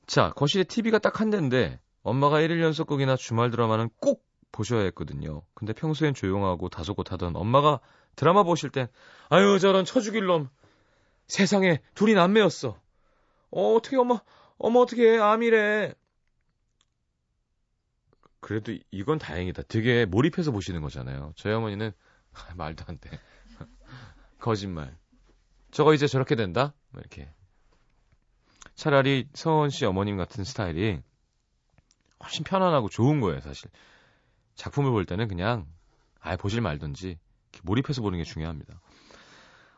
자, 0.07 0.31
거실에 0.31 0.63
TV가 0.63 0.97
딱 0.97 1.19
한 1.21 1.29
대인데 1.29 1.79
엄마가 2.01 2.37
1일 2.39 2.61
연속극이나 2.61 3.15
주말 3.15 3.51
드라마는 3.51 3.89
꼭 4.01 4.25
보셔야 4.51 4.81
했거든요. 4.85 5.43
근데 5.53 5.73
평소엔 5.73 6.13
조용하고 6.15 6.69
다소곳하던 6.69 7.35
엄마가 7.35 7.79
드라마 8.15 8.43
보실 8.43 8.69
땐 8.71 8.87
아유 9.29 9.59
저런 9.59 9.85
처죽일 9.85 10.25
놈 10.25 10.49
세상에 11.27 11.81
둘이 11.93 12.13
남매였어. 12.15 12.79
어 13.51 13.73
어떻게 13.75 13.97
엄마 13.97 14.21
엄마 14.57 14.79
어떻게 14.79 15.17
암이래. 15.19 15.93
그래도 18.39 18.75
이건 18.91 19.19
다행이다. 19.19 19.63
되게 19.63 20.05
몰입해서 20.05 20.51
보시는 20.51 20.81
거잖아요. 20.81 21.33
저희 21.35 21.53
어머니는 21.53 21.91
아, 22.33 22.53
말도 22.55 22.85
안 22.87 22.97
돼. 22.99 23.09
거짓말. 24.39 24.95
저거 25.71 25.93
이제 25.93 26.07
저렇게 26.07 26.35
된다? 26.35 26.73
뭐 26.89 27.01
이렇게. 27.01 27.29
차라리 28.75 29.27
서원 29.33 29.69
씨 29.69 29.85
어머님 29.85 30.17
같은 30.17 30.43
스타일이 30.43 31.01
훨씬 32.23 32.43
편안하고 32.43 32.89
좋은 32.89 33.19
거예요, 33.19 33.41
사실. 33.41 33.69
작품을 34.55 34.91
볼 34.91 35.05
때는 35.05 35.27
그냥 35.27 35.67
아예 36.19 36.35
보질 36.35 36.61
말든지 36.61 37.17
몰입해서 37.63 38.01
보는 38.01 38.17
게 38.17 38.23
중요합니다. 38.23 38.81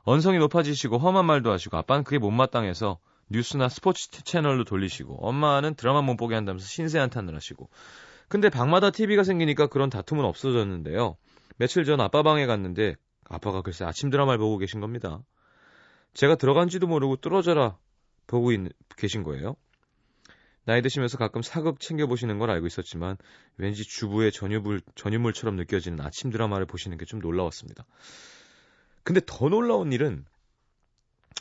언성이 0.03 0.39
높아지시고 0.39 0.97
험한 0.97 1.25
말도 1.25 1.51
하시고 1.51 1.77
아빠는 1.77 2.03
그게 2.03 2.17
못마땅해서 2.17 2.99
뉴스나 3.29 3.69
스포츠 3.69 4.09
채널로 4.09 4.65
돌리시고 4.65 5.25
엄마는 5.25 5.75
드라마 5.75 6.01
못 6.01 6.17
보게 6.17 6.35
한다면서 6.35 6.65
신세 6.67 6.99
한탄을 6.99 7.35
하시고 7.35 7.69
근데 8.31 8.47
방마다 8.47 8.91
TV가 8.91 9.25
생기니까 9.25 9.67
그런 9.67 9.89
다툼은 9.89 10.23
없어졌는데요. 10.23 11.17
며칠 11.57 11.83
전 11.83 11.99
아빠 11.99 12.23
방에 12.23 12.45
갔는데 12.45 12.95
아빠가 13.27 13.61
글쎄 13.61 13.83
아침 13.83 14.09
드라마를 14.09 14.39
보고 14.39 14.57
계신 14.57 14.79
겁니다. 14.79 15.21
제가 16.13 16.35
들어간지도 16.35 16.87
모르고 16.87 17.17
뚫어져라 17.17 17.77
보고 18.27 18.53
있, 18.53 18.61
계신 18.95 19.23
거예요. 19.23 19.57
나이 20.63 20.81
드시면서 20.81 21.17
가끔 21.17 21.41
사극 21.41 21.81
챙겨보시는 21.81 22.39
걸 22.39 22.51
알고 22.51 22.67
있었지만 22.67 23.17
왠지 23.57 23.83
주부의 23.83 24.31
전유물, 24.31 24.79
전유물처럼 24.95 25.57
느껴지는 25.57 25.99
아침 25.99 26.29
드라마를 26.29 26.65
보시는 26.65 26.97
게 26.97 27.03
좀 27.03 27.19
놀라웠습니다. 27.19 27.85
근데 29.03 29.19
더 29.25 29.49
놀라운 29.49 29.91
일은 29.91 30.23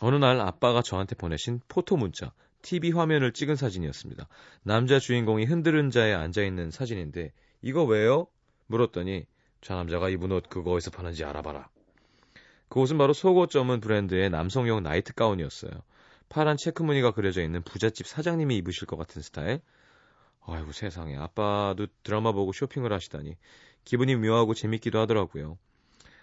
어느 0.01 0.17
날 0.17 0.41
아빠가 0.41 0.83
저한테 0.83 1.15
보내신 1.15 1.61
포토 1.69 1.97
문자, 1.97 2.33
TV 2.63 2.91
화면을 2.93 3.33
찍은 3.33 3.57
사진이었습니다. 3.57 4.29
남자 4.63 4.99
주인공이 4.99 5.45
흔들은 5.47 5.91
자에 5.91 6.13
앉아 6.13 6.43
있는 6.43 6.71
사진인데 6.71 7.33
이거 7.63 7.85
왜요? 7.85 8.27
물었더니 8.67 9.27
저 9.61 9.75
남자가 9.75 10.09
입은 10.09 10.33
옷 10.33 10.49
그거 10.49 10.73
어디서 10.73 10.91
파는지 10.91 11.25
알아봐라. 11.25 11.69
그 12.69 12.81
옷은 12.81 12.99
바로 12.99 13.13
속옷 13.13 13.51
전문 13.51 13.81
브랜드의 13.81 14.31
남성용 14.31 14.83
나이트 14.83 15.13
가운이었어요. 15.15 15.73
파란 16.29 16.57
체크 16.57 16.83
무늬가 16.83 17.11
그려져 17.11 17.43
있는 17.43 17.63
부잣집 17.63 18.07
사장님이 18.07 18.57
입으실 18.59 18.87
것 18.87 18.97
같은 18.97 19.21
스타일. 19.23 19.61
아이고 20.47 20.73
세상에 20.73 21.17
아빠도 21.17 21.87
드라마 22.03 22.33
보고 22.33 22.53
쇼핑을 22.53 22.93
하시다니 22.93 23.37
기분이 23.85 24.17
묘하고 24.17 24.55
재밌기도 24.55 24.99
하더라고요. 25.01 25.59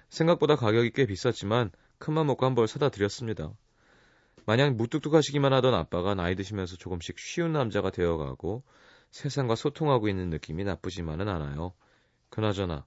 생각보다 0.09 0.55
가격이 0.55 0.91
꽤 0.91 1.05
비쌌지만 1.05 1.71
큰맘 1.99 2.27
먹고 2.27 2.45
한 2.45 2.55
벌 2.55 2.67
사다 2.67 2.89
드렸습니다. 2.89 3.51
마냥 4.47 4.77
무뚝뚝하시기만 4.77 5.51
하던 5.51 5.73
아빠가 5.73 6.15
나이 6.15 6.33
드시면서 6.33 6.77
조금씩 6.77 7.19
쉬운 7.19 7.51
남자가 7.51 7.91
되어가고 7.91 8.63
세상과 9.11 9.55
소통하고 9.55 10.07
있는 10.07 10.29
느낌이 10.29 10.63
나쁘지만은 10.63 11.27
않아요. 11.27 11.73
그나저나 12.29 12.85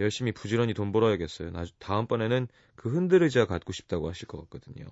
열심히 0.00 0.32
부지런히 0.32 0.74
돈 0.74 0.90
벌어야겠어요. 0.90 1.52
다음번에는 1.78 2.48
그 2.74 2.90
흔들 2.90 3.22
의자 3.22 3.46
갖고 3.46 3.72
싶다고 3.72 4.08
하실 4.08 4.26
것 4.26 4.40
같거든요. 4.42 4.84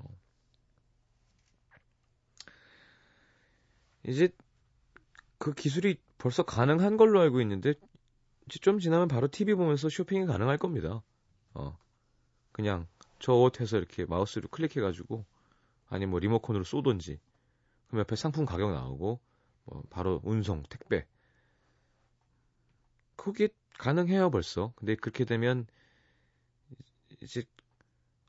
이제 4.06 4.28
그 5.38 5.52
기술이 5.52 5.96
벌써 6.16 6.44
가능한 6.44 6.96
걸로 6.96 7.20
알고 7.22 7.40
있는데 7.40 7.74
이제 8.46 8.60
좀 8.60 8.78
지나면 8.78 9.08
바로 9.08 9.26
TV 9.26 9.54
보면서 9.54 9.88
쇼핑이 9.88 10.26
가능할 10.26 10.58
겁니다. 10.58 11.02
어. 11.54 11.76
그냥 12.52 12.86
저 13.18 13.34
옷 13.34 13.60
해서 13.60 13.78
이렇게 13.78 14.04
마우스로 14.04 14.46
클릭해 14.48 14.80
가지고 14.80 15.24
아니 15.94 16.06
뭐 16.06 16.18
리모컨으로 16.18 16.64
쏘던지 16.64 17.20
그럼 17.86 18.00
옆에 18.00 18.16
상품 18.16 18.44
가격 18.44 18.72
나오고 18.72 19.20
뭐 19.64 19.82
바로 19.90 20.20
운송 20.24 20.64
택배 20.68 21.06
그게 23.14 23.48
가능해요 23.78 24.30
벌써. 24.30 24.72
근데 24.74 24.96
그렇게 24.96 25.24
되면 25.24 25.68
이제 27.22 27.44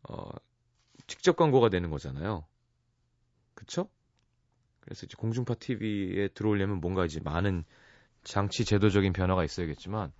어 0.07 0.29
직접 1.07 1.35
광고가 1.35 1.69
되는 1.69 1.89
거잖아요. 1.89 2.45
그쵸? 3.55 3.89
그래서 4.81 5.07
이제 5.07 5.15
공중파 5.17 5.55
TV에 5.55 6.27
들어오려면 6.35 6.81
뭔가 6.81 7.03
이제 7.03 7.19
많은 7.19 7.65
장치 8.23 8.63
제도적인 8.63 9.11
변화가 9.11 9.43
있어야겠지만 9.43 10.13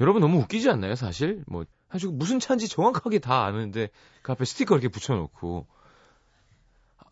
여러분 0.00 0.22
너무 0.22 0.38
웃기지 0.38 0.68
않나요, 0.70 0.96
사실? 0.96 1.44
뭐 1.46 1.64
사실 1.88 2.08
무슨 2.10 2.40
차인지 2.40 2.66
정확하게 2.68 3.20
다 3.20 3.44
아는데 3.44 3.90
그 4.22 4.32
앞에 4.32 4.44
스티커 4.44 4.74
이렇게 4.74 4.88
붙여놓고 4.88 5.68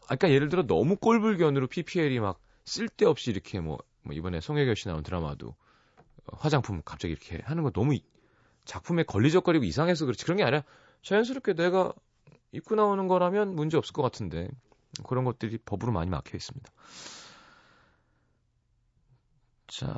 아까 0.09 0.31
예를 0.31 0.49
들어 0.49 0.67
너무 0.67 0.97
꼴불견으로 0.97 1.67
PPL이 1.67 2.21
막 2.21 2.41
쓸데없이 2.65 3.31
이렇게 3.31 3.61
뭐, 3.61 3.79
뭐 4.03 4.15
이번에 4.15 4.41
송혜교 4.41 4.75
씨 4.75 4.89
나온 4.89 5.03
드라마도 5.03 5.55
화장품 6.33 6.83
갑자기 6.85 7.13
이렇게 7.13 7.41
하는 7.45 7.63
거 7.63 7.71
너무 7.71 7.97
작품에 8.65 9.03
걸리적거리고 9.05 9.65
이상해서 9.65 10.07
그렇지 10.07 10.25
그런 10.25 10.39
게 10.39 10.43
아니라 10.43 10.63
자연스럽게 11.03 11.55
내가 11.55 11.93
입고 12.53 12.75
나오는 12.75 13.07
거라면 13.09 13.55
문제 13.55 13.77
없을 13.77 13.93
것 13.93 14.03
같은데 14.03 14.49
그런 15.07 15.25
것들이 15.25 15.59
법으로 15.59 15.93
많이 15.93 16.11
막혀 16.11 16.37
있습니다. 16.37 16.73
자 19.67 19.97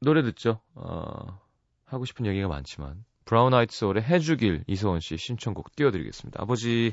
노래 0.00 0.22
듣죠. 0.22 0.60
어, 0.74 1.40
하고 1.84 2.04
싶은 2.04 2.26
얘기가 2.26 2.48
많지만 2.48 3.04
브라운 3.24 3.52
아이트 3.52 3.76
소울의 3.76 4.04
해주길 4.04 4.64
이소원 4.66 5.00
씨 5.00 5.16
신청곡 5.16 5.76
띄워드리겠습니다. 5.76 6.42
아버지 6.42 6.92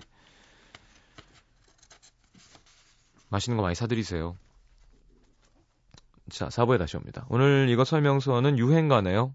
맛있는 3.36 3.58
거 3.58 3.64
많이 3.64 3.76
사드리세요. 3.76 4.38
자, 6.30 6.48
4부에 6.48 6.80
다시 6.80 6.98
옵니다. 6.98 7.26
오늘 7.30 7.68
이거 7.70 7.86
설명서는 7.86 8.58
유행가네요. 8.58 9.34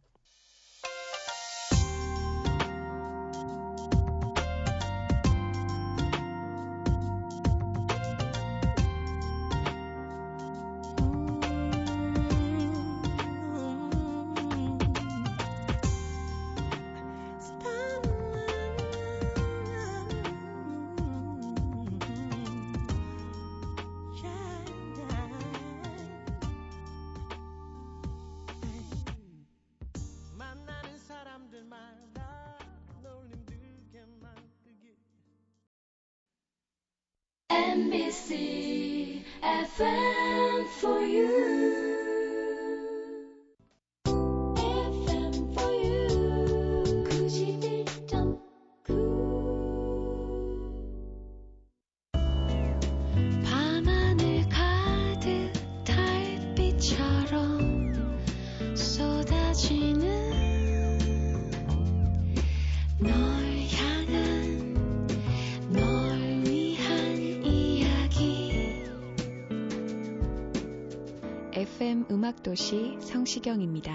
음악도시 72.31 72.99
성시경입니다. 73.01 73.93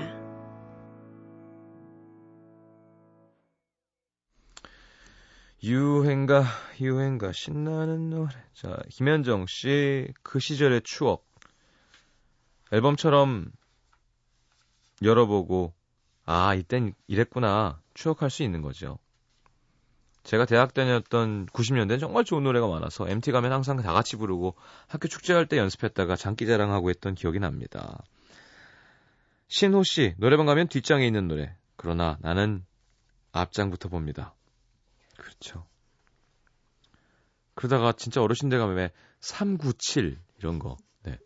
유행가 5.63 6.43
유행가 6.81 7.31
신나는 7.31 8.09
노래. 8.09 8.31
자 8.53 8.77
김현정 8.89 9.45
씨 9.47 10.11
그 10.21 10.39
시절의 10.39 10.81
추억. 10.83 11.25
앨범처럼 12.71 13.51
열어보고 15.01 15.73
아 16.25 16.55
이땐 16.55 16.93
이랬구나 17.07 17.81
추억할 17.93 18.29
수 18.29 18.43
있는 18.43 18.61
거죠. 18.61 18.99
제가 20.23 20.45
대학 20.45 20.73
다녔던 20.73 21.45
90년대는 21.47 21.99
정말 22.01 22.25
좋은 22.25 22.43
노래가 22.43 22.67
많아서 22.67 23.07
MT 23.07 23.31
가면 23.31 23.53
항상 23.53 23.77
다 23.77 23.93
같이 23.93 24.17
부르고 24.17 24.55
학교 24.87 25.07
축제할 25.07 25.45
때 25.45 25.57
연습했다가 25.57 26.15
장기 26.15 26.47
자랑하고 26.47 26.89
했던 26.89 27.13
기억이 27.15 27.39
납니다 27.39 28.03
신호 29.47 29.83
씨 29.83 30.15
노래방 30.17 30.45
가면 30.45 30.67
뒷장에 30.67 31.05
있는 31.05 31.27
노래 31.27 31.55
그러나 31.75 32.17
나는 32.21 32.65
앞장부터 33.31 33.89
봅니다 33.89 34.35
그렇죠. 35.17 35.65
그러다가 37.53 37.93
진짜 37.93 38.21
어르신들 38.21 38.59
가면 38.59 38.75
왜 38.75 38.91
397 39.21 40.19
이런 40.39 40.59
거. 40.59 40.77
네. 41.03 41.17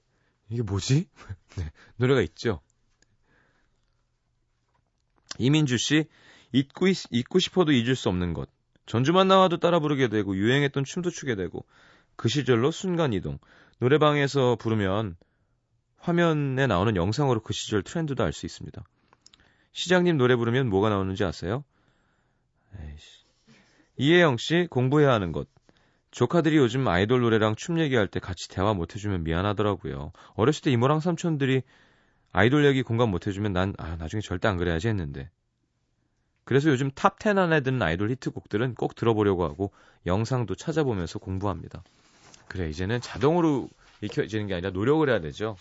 이게 0.50 0.62
뭐지? 0.62 1.08
네. 1.58 1.72
노래가 1.98 2.22
있죠. 2.22 2.62
이민주 5.38 5.78
씨 5.78 6.06
잊고 6.52 6.88
있, 6.88 6.98
잊고 7.12 7.40
싶어도 7.40 7.72
잊을 7.72 7.96
수 7.96 8.10
없는 8.10 8.34
것. 8.34 8.50
전주만 8.86 9.28
나와도 9.28 9.58
따라 9.58 9.80
부르게 9.80 10.08
되고 10.08 10.36
유행했던 10.36 10.84
춤도 10.84 11.10
추게 11.10 11.36
되고 11.36 11.66
그 12.16 12.30
시절로 12.30 12.72
순간 12.72 13.14
이동. 13.14 13.40
노래방에서 13.80 14.56
부르면 14.56 15.16
화면에 16.00 16.68
나오는 16.68 16.96
영상으로 16.96 17.42
그 17.42 17.54
시절 17.54 17.84
트렌드도 17.84 18.24
알 18.24 18.34
수 18.34 18.46
있습니다. 18.46 18.84
시장님 19.72 20.18
노래 20.18 20.36
부르면 20.36 20.70
뭐가 20.70 20.90
나오는지 20.90 21.24
아세요? 21.24 21.64
에이씨. 22.80 23.26
이혜영 23.98 24.38
씨 24.38 24.68
공부해야 24.70 25.12
하는 25.12 25.32
것. 25.32 25.48
조카들이 26.12 26.58
요즘 26.58 26.88
아이돌 26.88 27.22
노래랑 27.22 27.56
춤 27.56 27.80
얘기할 27.80 28.08
때 28.08 28.20
같이 28.20 28.50
대화 28.50 28.74
못 28.74 28.96
해주면 28.96 29.24
미안하더라고요. 29.24 30.12
어렸을 30.34 30.64
때 30.64 30.72
이모랑 30.72 31.02
삼촌들이 31.02 31.62
아이돌 32.32 32.66
얘기 32.66 32.82
공감 32.82 33.10
못 33.12 33.28
해주면 33.28 33.54
난 33.54 33.74
아, 33.78 33.96
나중에 33.96 34.22
절대 34.22 34.48
안 34.48 34.58
그래야지 34.58 34.88
했는데. 34.88 35.30
그래서 36.46 36.70
요즘 36.70 36.90
top 36.92 37.19
10 37.19 37.38
안에 37.38 37.62
드는 37.62 37.82
아이돌 37.82 38.10
히트곡들은 38.10 38.74
꼭 38.74 38.96
들어보려고 38.96 39.44
하고 39.44 39.72
영상도 40.08 40.56
찾아보면서 40.56 41.20
공부합니다. 41.20 41.84
그래 42.48 42.70
이제는 42.70 43.02
자동으로 43.02 43.70
익혀지는 44.02 44.48
게 44.48 44.56
아니라 44.56 44.72
노력을 44.72 45.08
해야 45.08 45.20
되죠. 45.22 45.58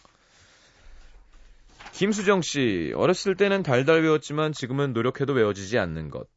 김수정 1.93 2.43
씨 2.43 2.93
어렸을 2.97 3.35
때는 3.37 3.63
달달 3.63 4.03
외웠지만 4.03 4.53
지금은 4.53 4.93
노력해도 4.93 5.33
외워지지 5.33 5.79
않는 5.79 6.11
것. 6.11 6.29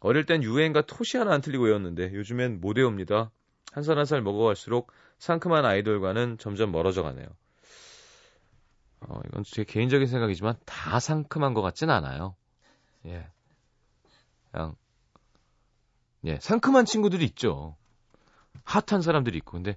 어릴 0.00 0.26
땐 0.26 0.42
유행가 0.42 0.82
토시 0.82 1.16
하나 1.16 1.32
안 1.32 1.40
틀리고 1.40 1.64
외웠는데 1.64 2.12
요즘엔 2.14 2.60
못 2.60 2.78
외웁니다. 2.78 3.30
한 3.72 3.84
살 3.84 3.96
한 3.98 4.04
살 4.04 4.20
먹어갈수록 4.22 4.92
상큼한 5.18 5.64
아이돌과는 5.64 6.38
점점 6.38 6.72
멀어져 6.72 7.02
가네요. 7.02 7.26
어, 9.00 9.20
이건 9.26 9.44
제 9.44 9.64
개인적인 9.64 10.06
생각이지만 10.06 10.56
다 10.64 11.00
상큼한 11.00 11.54
것 11.54 11.62
같진 11.62 11.90
않아요. 11.90 12.36
예. 13.06 13.26
그냥, 14.50 14.76
예, 16.24 16.38
상큼한 16.40 16.84
친구들이 16.84 17.24
있죠. 17.26 17.76
핫한 18.64 19.02
사람들이 19.02 19.38
있고. 19.38 19.52
근데 19.52 19.76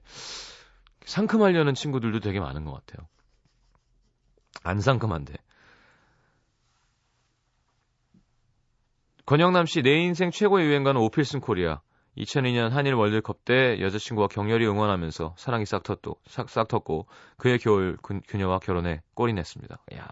상큼하려는 1.05 1.73
친구들도 1.73 2.19
되게 2.19 2.39
많은 2.39 2.65
것 2.65 2.73
같아요. 2.73 3.07
안 4.63 4.79
상큼한데. 4.79 5.33
권영남 9.25 9.65
씨, 9.65 9.81
내 9.81 9.91
인생 9.91 10.29
최고의 10.29 10.67
유행가는 10.67 10.99
오필슨 11.01 11.39
코리아. 11.39 11.81
2002년 12.17 12.69
한일 12.69 12.93
월드컵 12.93 13.43
때 13.43 13.79
여자친구와 13.81 14.27
격렬히 14.27 14.65
응원하면서 14.67 15.35
사랑이 15.37 15.65
싹, 15.65 15.83
텄고, 15.83 16.17
싹, 16.27 16.49
싹 16.49 16.67
텄고 16.67 17.05
그의 17.37 17.59
겨울 17.59 17.97
그, 18.01 18.21
그녀와 18.21 18.59
결혼해 18.59 19.01
꼴이 19.15 19.33
냈습니다. 19.33 19.77
이야, 19.91 20.07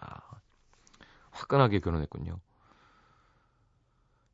화끈하게 1.30 1.78
결혼했군요. 1.78 2.38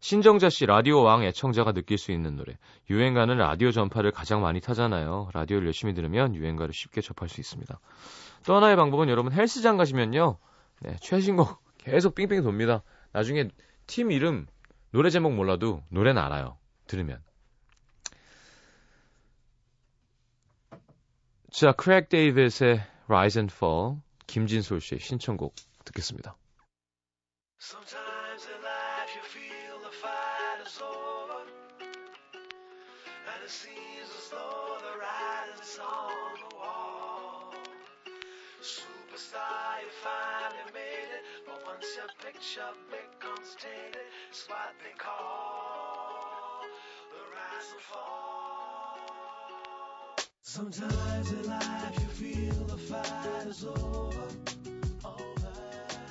신정자 0.01 0.49
씨 0.49 0.64
라디오 0.64 1.03
왕 1.03 1.23
애청자가 1.25 1.73
느낄 1.73 1.99
수 1.99 2.11
있는 2.11 2.35
노래. 2.35 2.57
유행가는 2.88 3.37
라디오 3.37 3.70
전파를 3.70 4.12
가장 4.12 4.40
많이 4.40 4.61
타잖아요. 4.61 5.29
라디오를 5.35 5.66
열심히 5.66 5.92
들으면 5.92 6.35
유행가를 6.35 6.73
쉽게 6.73 7.03
접할 7.03 7.29
수 7.29 7.40
있습니다. 7.40 7.79
또 8.44 8.57
하나의 8.57 8.76
방법은 8.76 9.09
여러분 9.09 9.33
헬스장 9.33 9.76
가시면요. 9.76 10.38
네, 10.81 10.96
최신곡 11.00 11.62
계속 11.79 12.14
삥삥 12.14 12.42
돕니다. 12.42 12.83
나중에 13.12 13.48
팀 13.87 14.11
이름 14.11 14.46
노래 14.90 15.11
제목 15.11 15.35
몰라도 15.35 15.83
노래는 15.88 16.20
알아요. 16.20 16.59
들으면. 16.87 17.22
자, 21.50 21.72
크랙 21.72 22.09
데이빗의 22.09 22.81
Rise 23.09 23.40
and 23.40 23.55
Fall, 23.55 23.96
김진솔 24.26 24.81
씨의 24.81 25.00
신청곡 25.00 25.55
듣겠습니다. 25.85 26.37
Sometimes 27.61 28.10
picture 42.18 42.73
becomes 42.90 43.55
tainted, 43.59 44.03
it's 44.31 44.49
what 44.49 44.75
they 44.83 44.94
call 44.99 46.64
the 47.12 47.23
rise 47.35 47.70
and 47.73 47.83
fall. 47.90 48.96
Sometimes 50.42 51.33
in 51.33 51.46
life 51.46 51.94
you 52.01 52.09
feel 52.20 52.64
the 52.64 52.77
fight 52.77 53.46
is 53.46 53.64
over, 53.64 54.27
over, 55.05 55.53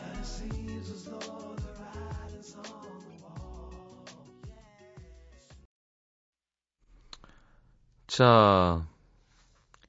and 0.03 0.19
it 0.19 0.25
seems 0.25 0.89
as 0.89 1.03
though 1.05 1.55
the 1.57 1.71
writing's 1.79 2.55
on 2.55 2.63
the 3.03 3.15
wall. 3.21 3.71
자, 8.07 8.87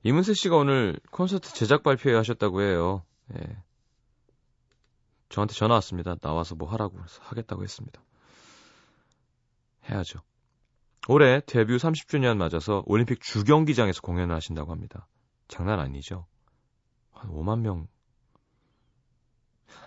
이문세 0.02 0.34
씨가 0.34 0.56
오늘 0.56 0.98
콘서트 1.10 1.52
제작 1.54 1.82
발표회 1.82 2.14
하셨다고 2.16 2.62
해요. 2.62 3.04
예. 3.36 3.62
저한테 5.30 5.54
전화 5.54 5.74
왔습니다. 5.76 6.16
나와서 6.16 6.54
뭐 6.54 6.68
하라고 6.70 6.98
하겠다고 7.20 7.62
했습니다. 7.62 8.02
해야죠. 9.88 10.20
올해 11.08 11.40
데뷔 11.46 11.76
30주년 11.76 12.36
맞아서 12.36 12.82
올림픽 12.86 13.20
주경기장에서 13.20 14.02
공연을 14.02 14.34
하신다고 14.34 14.70
합니다. 14.72 15.06
장난 15.48 15.80
아니죠? 15.80 16.26
한 17.12 17.30
5만 17.30 17.60
명. 17.60 17.88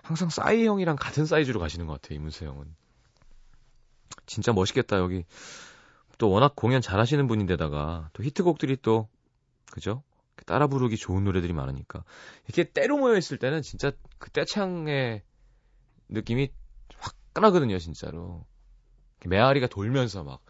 항상 0.02 0.28
싸이 0.28 0.66
형이랑 0.66 0.96
같은 0.96 1.26
사이즈로 1.26 1.60
가시는 1.60 1.86
것 1.86 2.00
같아요, 2.00 2.18
이문세 2.18 2.46
형은. 2.46 2.74
진짜 4.26 4.52
멋있겠다, 4.52 4.98
여기. 4.98 5.24
또 6.18 6.30
워낙 6.30 6.54
공연 6.56 6.80
잘 6.80 7.00
하시는 7.00 7.26
분인데다가 7.26 8.08
또 8.12 8.22
히트곡들이 8.22 8.78
또 8.82 9.08
그죠? 9.70 10.02
따라 10.46 10.66
부르기 10.66 10.96
좋은 10.96 11.24
노래들이 11.24 11.52
많으니까 11.52 12.04
이렇게 12.46 12.64
때로 12.64 12.98
모여 12.98 13.16
있을 13.16 13.38
때는 13.38 13.62
진짜 13.62 13.92
그 14.18 14.30
떼창의 14.30 15.22
느낌이 16.08 16.50
화끈하거든요, 16.98 17.78
진짜로. 17.78 18.46
메아리가 19.26 19.66
돌면서 19.68 20.22
막 20.22 20.40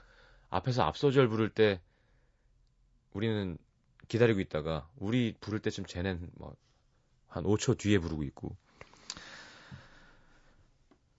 앞에서 0.50 0.82
앞소절 0.82 1.28
부를 1.28 1.48
때 1.50 1.80
우리는 3.12 3.56
기다리고 4.08 4.40
있다가 4.40 4.88
우리 4.96 5.34
부를 5.40 5.60
때쯤 5.60 5.86
쟤는 5.86 6.28
뭐한 6.34 7.44
5초 7.44 7.78
뒤에 7.78 7.98
부르고 7.98 8.24
있고. 8.24 8.56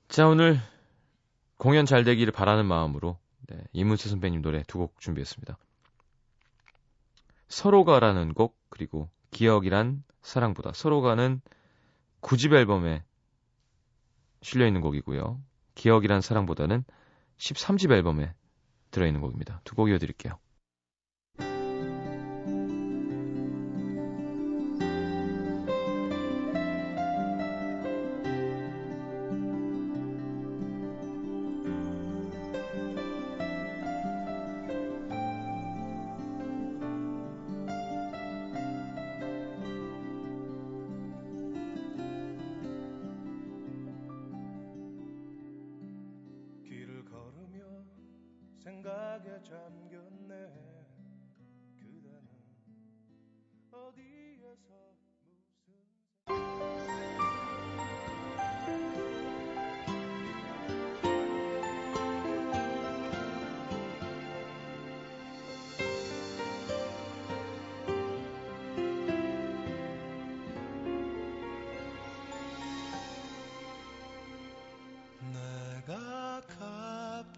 자, 0.10 0.28
오늘 0.28 0.60
공연 1.58 1.86
잘 1.86 2.04
되기를 2.04 2.32
바라는 2.32 2.66
마음으로 2.66 3.18
네, 3.48 3.64
이문세 3.74 4.10
선배님 4.10 4.42
노래 4.42 4.64
두 4.64 4.80
곡 4.80 5.00
준비했습니다. 5.00 5.58
서로가라는 7.48 8.34
곡 8.34 8.58
그리고 8.70 9.10
기억이란 9.32 10.04
사랑보다 10.22 10.74
서로가는 10.74 11.42
9집 12.22 12.54
앨범에 12.54 13.04
실려 14.46 14.68
있는 14.68 14.80
곡이고요. 14.82 15.42
기억이란 15.74 16.22
사랑보다는 16.22 16.84
13집 17.38 17.92
앨범에 17.92 18.32
들어 18.92 19.08
있는 19.08 19.20
곡입니다. 19.22 19.60
두 19.64 19.76
곡 19.76 19.90
이어 19.90 19.98
드릴게요. 19.98 20.38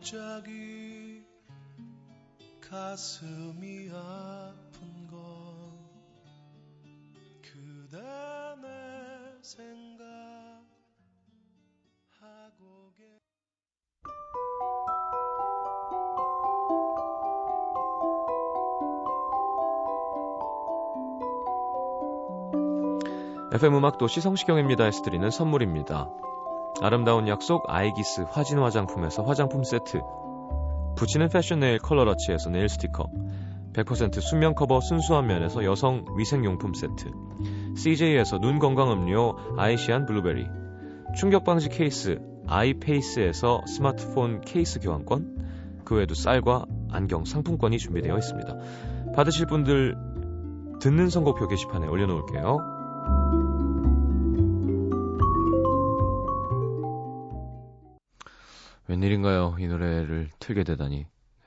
갑자기 0.08 1.22
가슴이 2.62 3.90
아픈 3.92 5.08
건 5.12 5.20
그대 7.42 7.98
내 8.62 8.68
생각하고 9.42 10.64
계 12.96 13.04
FM 23.52 23.76
음악도 23.76 24.08
시 24.08 24.22
성시경입니다에서 24.22 25.02
드리는 25.02 25.30
선물입니다. 25.30 26.10
아름다운 26.82 27.28
약속 27.28 27.64
아이기스 27.68 28.26
화진 28.30 28.60
화장품에서 28.60 29.24
화장품 29.24 29.64
세트. 29.64 30.00
붙이는 30.96 31.30
패션 31.30 31.60
네일 31.60 31.80
컬러러치에서 31.80 32.50
네일 32.50 32.70
스티커. 32.70 33.10
100% 33.74 34.22
수면 34.22 34.56
커버 34.56 34.80
순수한 34.80 35.28
면에서 35.28 35.64
여성 35.64 36.06
위생용품 36.16 36.74
세트. 36.74 37.12
CJ에서 37.76 38.40
눈 38.40 38.60
건강 38.60 38.92
음료 38.92 39.36
아이시안 39.58 40.06
블루베리. 40.06 40.46
충격 41.16 41.44
방지 41.44 41.70
케이스 41.70 42.20
아이페이스에서 42.48 43.62
스마트폰 43.68 44.42
케이스 44.42 44.80
교환권. 44.80 45.82
그 45.84 45.96
외에도 45.96 46.14
쌀과 46.16 46.66
안경 46.92 47.26
상품권이 47.26 47.78
준비되어 47.78 48.18
있습니다. 48.18 48.56
받으실 49.16 49.48
분들 49.48 49.96
듣는 50.80 51.10
선곡표 51.10 51.48
게시판에 51.48 51.88
올려놓을게요. 51.88 52.77
웬일인가요? 58.88 59.58
이 59.60 59.68
노래를 59.68 60.30
틀게 60.40 60.64
되다니. 60.64 61.06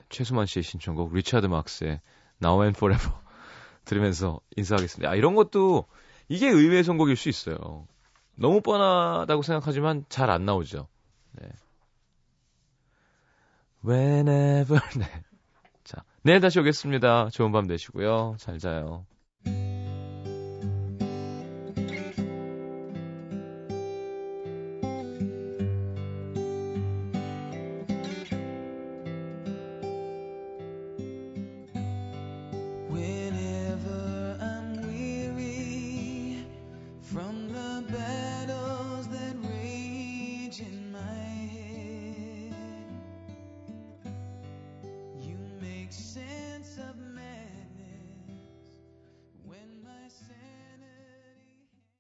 최수만 0.08 0.46
씨의 0.46 0.62
신청곡 0.62 1.14
리차드 1.14 1.46
막스의 1.46 2.00
Now 2.42 2.62
and 2.62 2.76
Forever 2.76 3.12
들으면서 3.84 4.40
인사하겠습니다. 4.56 5.10
아, 5.10 5.14
이런 5.14 5.34
것도 5.34 5.86
이게 6.28 6.48
의외의 6.48 6.84
선곡일 6.84 7.16
수 7.16 7.28
있어요. 7.28 7.86
너무 8.34 8.60
뻔하다고 8.60 9.42
생각하지만 9.42 10.04
잘 10.08 10.30
안 10.30 10.44
나오죠. 10.44 10.88
네. 11.32 11.48
Whenever 13.84 14.80
네. 14.98 15.06
자, 15.84 16.02
내일 16.22 16.40
다시 16.40 16.60
오겠습니다. 16.60 17.30
좋은 17.30 17.52
밤 17.52 17.66
되시고요. 17.66 18.36
잘 18.38 18.58
자요. 18.58 19.06